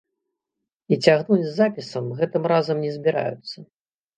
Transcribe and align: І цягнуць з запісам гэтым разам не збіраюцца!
І 0.95 0.99
цягнуць 1.09 1.39
з 1.45 1.53
запісам 1.59 2.09
гэтым 2.23 2.43
разам 2.53 2.77
не 2.87 2.91
збіраюцца! 2.97 3.57